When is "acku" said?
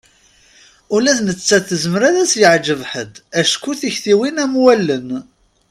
3.39-3.71